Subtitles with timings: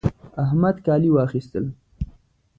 [0.43, 1.65] احمد کالي واخيستل